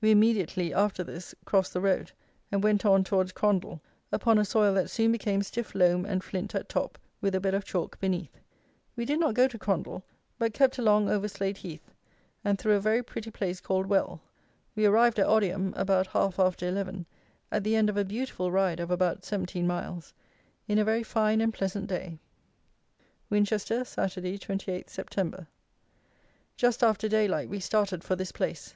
We 0.00 0.10
immediately, 0.10 0.72
alter 0.72 1.04
this, 1.04 1.34
crossed 1.44 1.74
the 1.74 1.82
road, 1.82 2.10
and 2.50 2.62
went 2.64 2.86
on 2.86 3.04
towards 3.04 3.32
Crondall 3.32 3.82
upon 4.10 4.38
a 4.38 4.44
soil 4.46 4.72
that 4.72 4.88
soon 4.88 5.12
became 5.12 5.42
stiff 5.42 5.74
loam 5.74 6.06
and 6.06 6.24
flint 6.24 6.54
at 6.54 6.70
top 6.70 6.98
with 7.20 7.34
a 7.34 7.40
bed 7.40 7.52
of 7.52 7.66
chalk 7.66 8.00
beneath. 8.00 8.40
We 8.96 9.04
did 9.04 9.20
not 9.20 9.34
go 9.34 9.46
to 9.46 9.58
Crondall; 9.58 10.04
but 10.38 10.54
kept 10.54 10.78
along 10.78 11.10
over 11.10 11.28
Slade 11.28 11.58
Heath, 11.58 11.92
and 12.42 12.58
through 12.58 12.76
a 12.76 12.80
very 12.80 13.02
pretty 13.02 13.30
place 13.30 13.60
called 13.60 13.84
Well. 13.84 14.22
We 14.74 14.86
arrived 14.86 15.18
at 15.18 15.26
Odiham 15.28 15.74
about 15.76 16.06
half 16.06 16.38
after 16.38 16.66
eleven, 16.66 17.04
at 17.52 17.62
the 17.62 17.76
end 17.76 17.90
of 17.90 17.98
a 17.98 18.06
beautiful 18.06 18.50
ride 18.50 18.80
of 18.80 18.90
about 18.90 19.26
seventeen 19.26 19.66
miles, 19.66 20.14
in 20.66 20.78
a 20.78 20.84
very 20.84 21.02
fine 21.02 21.42
and 21.42 21.52
pleasant 21.52 21.88
day. 21.88 22.18
Winchester, 23.28 23.84
Saturday, 23.84 24.38
28th 24.38 24.88
September. 24.88 25.46
Just 26.56 26.82
after 26.82 27.06
daylight 27.06 27.50
we 27.50 27.60
started 27.60 28.02
for 28.02 28.16
this 28.16 28.32
place. 28.32 28.74